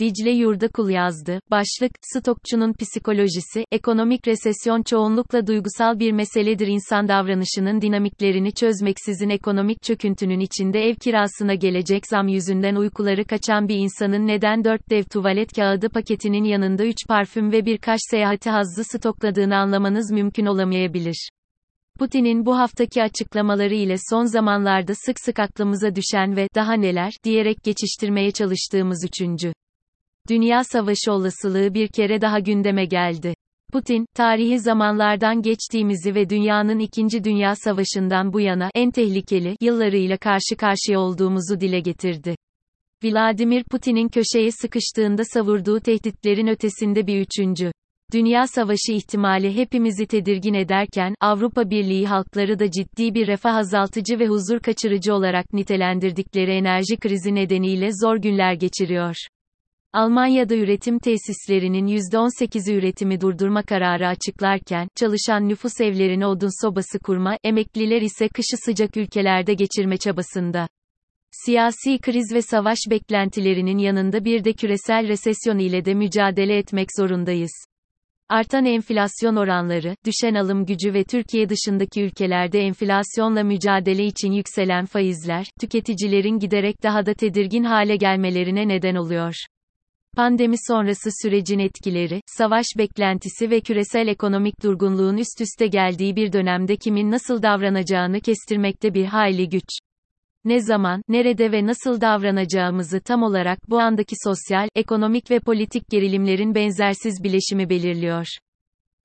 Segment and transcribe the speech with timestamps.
[0.00, 1.40] Dicle Yurdakul yazdı.
[1.50, 10.40] Başlık, Stokçunun psikolojisi, ekonomik resesyon çoğunlukla duygusal bir meseledir insan davranışının dinamiklerini çözmeksizin ekonomik çöküntünün
[10.40, 15.88] içinde ev kirasına gelecek zam yüzünden uykuları kaçan bir insanın neden 4 dev tuvalet kağıdı
[15.88, 21.28] paketinin yanında 3 parfüm ve birkaç seyahati hazzı stokladığını anlamanız mümkün olamayabilir.
[21.98, 27.56] Putin'in bu haftaki açıklamaları ile son zamanlarda sık sık aklımıza düşen ve daha neler diyerek
[27.64, 29.52] geçiştirmeye çalıştığımız üçüncü
[30.28, 33.34] Dünya Savaşı olasılığı bir kere daha gündeme geldi.
[33.72, 37.24] Putin, tarihi zamanlardan geçtiğimizi ve dünyanın 2.
[37.24, 42.34] Dünya Savaşı'ndan bu yana en tehlikeli yıllarıyla karşı karşıya olduğumuzu dile getirdi.
[43.04, 47.72] Vladimir Putin'in köşeye sıkıştığında savurduğu tehditlerin ötesinde bir üçüncü.
[48.12, 54.26] Dünya Savaşı ihtimali hepimizi tedirgin ederken, Avrupa Birliği halkları da ciddi bir refah azaltıcı ve
[54.26, 59.16] huzur kaçırıcı olarak nitelendirdikleri enerji krizi nedeniyle zor günler geçiriyor.
[59.92, 68.02] Almanya'da üretim tesislerinin %18'i üretimi durdurma kararı açıklarken, çalışan nüfus evlerine odun sobası kurma, emekliler
[68.02, 70.68] ise kışı sıcak ülkelerde geçirme çabasında.
[71.30, 77.52] Siyasi kriz ve savaş beklentilerinin yanında bir de küresel resesyon ile de mücadele etmek zorundayız.
[78.28, 85.46] Artan enflasyon oranları, düşen alım gücü ve Türkiye dışındaki ülkelerde enflasyonla mücadele için yükselen faizler,
[85.60, 89.34] tüketicilerin giderek daha da tedirgin hale gelmelerine neden oluyor.
[90.16, 96.76] Pandemi sonrası sürecin etkileri, savaş beklentisi ve küresel ekonomik durgunluğun üst üste geldiği bir dönemde
[96.76, 99.68] kimin nasıl davranacağını kestirmekte bir hayli güç.
[100.44, 106.54] Ne zaman, nerede ve nasıl davranacağımızı tam olarak bu andaki sosyal, ekonomik ve politik gerilimlerin
[106.54, 108.26] benzersiz bileşimi belirliyor.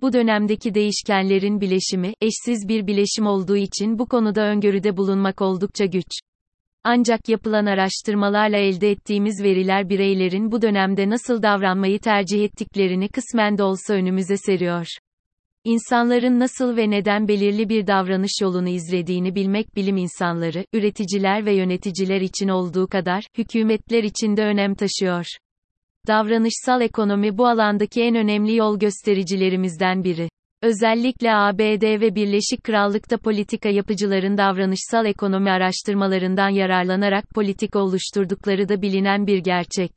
[0.00, 6.08] Bu dönemdeki değişkenlerin bileşimi, eşsiz bir bileşim olduğu için bu konuda öngörüde bulunmak oldukça güç.
[6.86, 13.62] Ancak yapılan araştırmalarla elde ettiğimiz veriler bireylerin bu dönemde nasıl davranmayı tercih ettiklerini kısmen de
[13.62, 14.86] olsa önümüze seriyor.
[15.64, 22.20] İnsanların nasıl ve neden belirli bir davranış yolunu izlediğini bilmek bilim insanları, üreticiler ve yöneticiler
[22.20, 25.26] için olduğu kadar, hükümetler için de önem taşıyor.
[26.06, 30.28] Davranışsal ekonomi bu alandaki en önemli yol göstericilerimizden biri.
[30.64, 39.26] Özellikle ABD ve Birleşik Krallık'ta politika yapıcıların davranışsal ekonomi araştırmalarından yararlanarak politika oluşturdukları da bilinen
[39.26, 39.90] bir gerçek.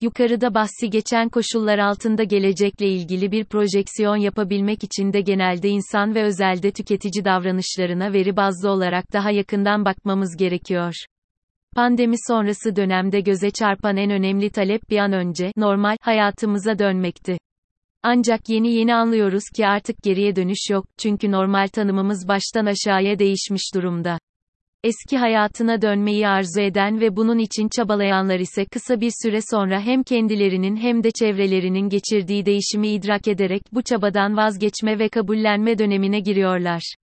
[0.00, 6.22] Yukarıda bahsi geçen koşullar altında gelecekle ilgili bir projeksiyon yapabilmek için de genelde insan ve
[6.22, 10.94] özelde tüketici davranışlarına veri bazlı olarak daha yakından bakmamız gerekiyor.
[11.76, 17.38] Pandemi sonrası dönemde göze çarpan en önemli talep bir an önce normal hayatımıza dönmekti.
[18.02, 23.74] Ancak yeni yeni anlıyoruz ki artık geriye dönüş yok, çünkü normal tanımımız baştan aşağıya değişmiş
[23.74, 24.18] durumda.
[24.84, 30.02] Eski hayatına dönmeyi arzu eden ve bunun için çabalayanlar ise kısa bir süre sonra hem
[30.02, 36.94] kendilerinin hem de çevrelerinin geçirdiği değişimi idrak ederek bu çabadan vazgeçme ve kabullenme dönemine giriyorlar.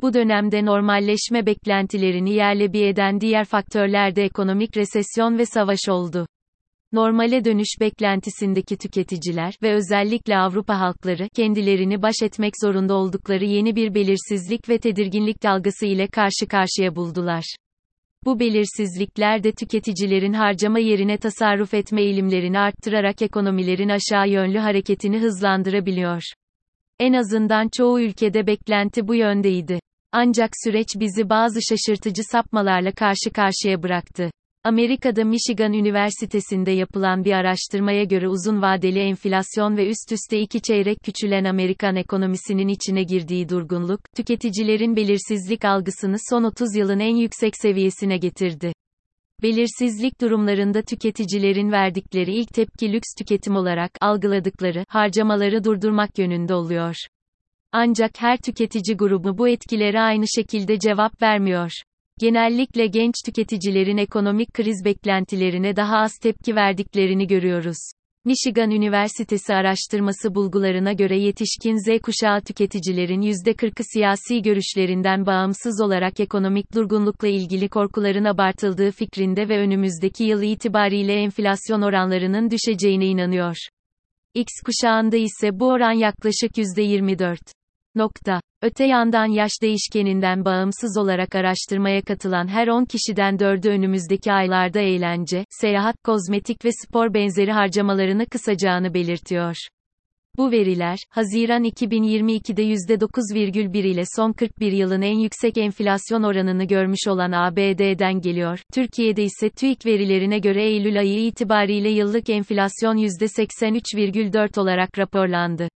[0.00, 6.26] Bu dönemde normalleşme beklentilerini yerle bir eden diğer faktörler de ekonomik resesyon ve savaş oldu.
[6.92, 13.94] Normale dönüş beklentisindeki tüketiciler ve özellikle Avrupa halkları kendilerini baş etmek zorunda oldukları yeni bir
[13.94, 17.56] belirsizlik ve tedirginlik dalgası ile karşı karşıya buldular.
[18.24, 26.22] Bu belirsizlikler de tüketicilerin harcama yerine tasarruf etme eğilimlerini arttırarak ekonomilerin aşağı yönlü hareketini hızlandırabiliyor.
[27.00, 29.80] En azından çoğu ülkede beklenti bu yöndeydi.
[30.12, 34.30] Ancak süreç bizi bazı şaşırtıcı sapmalarla karşı karşıya bıraktı.
[34.66, 40.98] Amerika'da Michigan Üniversitesi'nde yapılan bir araştırmaya göre uzun vadeli enflasyon ve üst üste iki çeyrek
[41.04, 48.16] küçülen Amerikan ekonomisinin içine girdiği durgunluk, tüketicilerin belirsizlik algısını son 30 yılın en yüksek seviyesine
[48.16, 48.72] getirdi.
[49.42, 56.94] Belirsizlik durumlarında tüketicilerin verdikleri ilk tepki lüks tüketim olarak algıladıkları harcamaları durdurmak yönünde oluyor.
[57.72, 61.70] Ancak her tüketici grubu bu etkilere aynı şekilde cevap vermiyor.
[62.20, 67.76] Genellikle genç tüketicilerin ekonomik kriz beklentilerine daha az tepki verdiklerini görüyoruz.
[68.24, 76.74] Michigan Üniversitesi araştırması bulgularına göre yetişkin Z kuşağı tüketicilerin %40'ı siyasi görüşlerinden bağımsız olarak ekonomik
[76.74, 83.56] durgunlukla ilgili korkuların abartıldığı fikrinde ve önümüzdeki yıl itibariyle enflasyon oranlarının düşeceğine inanıyor.
[84.34, 87.55] X kuşağında ise bu oran yaklaşık %24.
[87.96, 88.40] Nokta.
[88.62, 95.44] Öte yandan yaş değişkeninden bağımsız olarak araştırmaya katılan her 10 kişiden 4'ü önümüzdeki aylarda eğlence,
[95.50, 99.56] seyahat, kozmetik ve spor benzeri harcamalarını kısacağını belirtiyor.
[100.38, 107.32] Bu veriler, Haziran 2022'de %9,1 ile son 41 yılın en yüksek enflasyon oranını görmüş olan
[107.32, 108.60] ABD'den geliyor.
[108.74, 115.68] Türkiye'de ise TÜİK verilerine göre Eylül ayı itibariyle yıllık enflasyon %83,4 olarak raporlandı.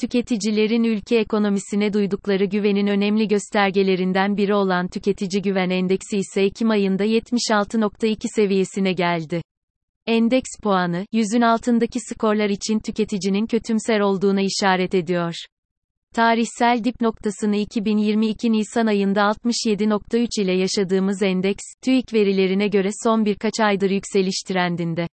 [0.00, 7.04] Tüketicilerin ülke ekonomisine duydukları güvenin önemli göstergelerinden biri olan Tüketici Güven Endeksi ise Ekim ayında
[7.04, 9.42] 76.2 seviyesine geldi.
[10.06, 15.34] Endeks puanı, yüzün altındaki skorlar için tüketicinin kötümser olduğuna işaret ediyor.
[16.14, 23.60] Tarihsel dip noktasını 2022 Nisan ayında 67.3 ile yaşadığımız endeks, TÜİK verilerine göre son birkaç
[23.60, 25.08] aydır yükseliş trendinde.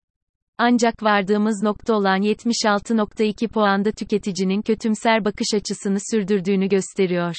[0.58, 7.36] Ancak vardığımız nokta olan 76.2 puanda tüketicinin kötümser bakış açısını sürdürdüğünü gösteriyor.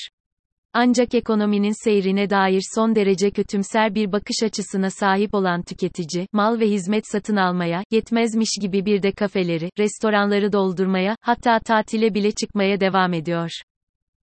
[0.74, 6.68] Ancak ekonominin seyrine dair son derece kötümser bir bakış açısına sahip olan tüketici, mal ve
[6.70, 13.14] hizmet satın almaya, yetmezmiş gibi bir de kafeleri, restoranları doldurmaya, hatta tatile bile çıkmaya devam
[13.14, 13.52] ediyor.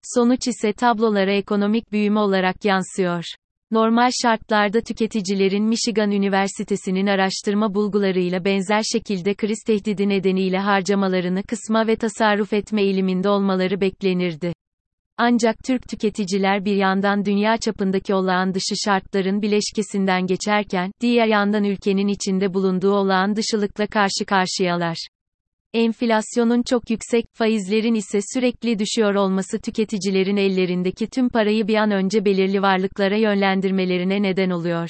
[0.02, 3.24] Sonuç ise tablolara ekonomik büyüme olarak yansıyor.
[3.72, 11.96] Normal şartlarda tüketicilerin Michigan Üniversitesi'nin araştırma bulgularıyla benzer şekilde kriz tehdidi nedeniyle harcamalarını kısma ve
[11.96, 14.52] tasarruf etme eğiliminde olmaları beklenirdi.
[15.18, 22.08] Ancak Türk tüketiciler bir yandan dünya çapındaki olağan dışı şartların bileşkesinden geçerken, diğer yandan ülkenin
[22.08, 24.96] içinde bulunduğu olağan dışılıkla karşı karşıyalar.
[25.74, 32.24] Enflasyonun çok yüksek, faizlerin ise sürekli düşüyor olması tüketicilerin ellerindeki tüm parayı bir an önce
[32.24, 34.88] belirli varlıklara yönlendirmelerine neden oluyor.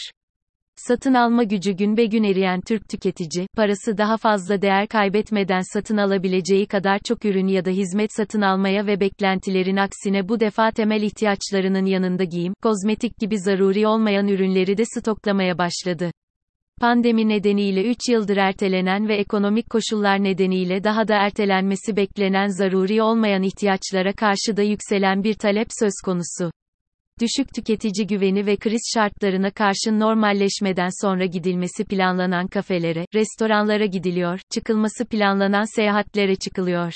[0.77, 5.97] Satın alma gücü gün be gün eriyen Türk tüketici, parası daha fazla değer kaybetmeden satın
[5.97, 11.03] alabileceği kadar çok ürün ya da hizmet satın almaya ve beklentilerin aksine bu defa temel
[11.03, 16.11] ihtiyaçlarının yanında giyim, kozmetik gibi zaruri olmayan ürünleri de stoklamaya başladı.
[16.81, 23.43] Pandemi nedeniyle 3 yıldır ertelenen ve ekonomik koşullar nedeniyle daha da ertelenmesi beklenen zaruri olmayan
[23.43, 26.51] ihtiyaçlara karşı da yükselen bir talep söz konusu.
[27.21, 35.05] Düşük tüketici güveni ve kriz şartlarına karşı normalleşmeden sonra gidilmesi planlanan kafelere, restoranlara gidiliyor, çıkılması
[35.05, 36.93] planlanan seyahatlere çıkılıyor.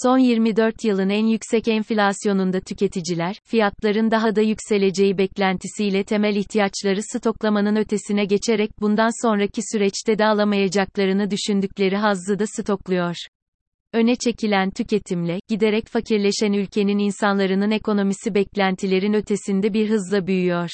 [0.00, 7.76] Son 24 yılın en yüksek enflasyonunda tüketiciler, fiyatların daha da yükseleceği beklentisiyle temel ihtiyaçları stoklamanın
[7.76, 13.14] ötesine geçerek bundan sonraki süreçte de alamayacaklarını düşündükleri hazzı da stokluyor.
[13.92, 20.70] Öne çekilen tüketimle, giderek fakirleşen ülkenin insanların ekonomisi beklentilerin ötesinde bir hızla büyüyor.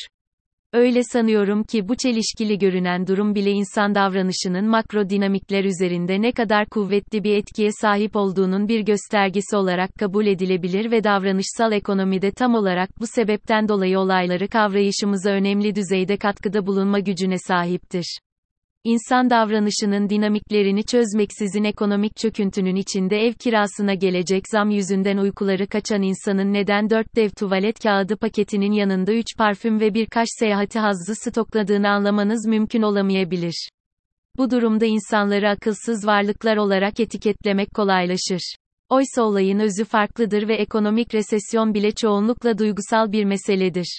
[0.73, 6.67] Öyle sanıyorum ki bu çelişkili görünen durum bile insan davranışının makro dinamikler üzerinde ne kadar
[6.67, 13.01] kuvvetli bir etkiye sahip olduğunun bir göstergesi olarak kabul edilebilir ve davranışsal ekonomide tam olarak
[13.01, 18.19] bu sebepten dolayı olayları kavrayışımıza önemli düzeyde katkıda bulunma gücüne sahiptir.
[18.89, 26.53] İnsan davranışının dinamiklerini çözmeksizin ekonomik çöküntünün içinde ev kirasına gelecek zam yüzünden uykuları kaçan insanın
[26.53, 32.47] neden 4 dev tuvalet kağıdı paketinin yanında 3 parfüm ve birkaç seyahati hazzı stokladığını anlamanız
[32.47, 33.69] mümkün olamayabilir.
[34.37, 38.55] Bu durumda insanları akılsız varlıklar olarak etiketlemek kolaylaşır.
[38.89, 43.99] Oysa olayın özü farklıdır ve ekonomik resesyon bile çoğunlukla duygusal bir meseledir.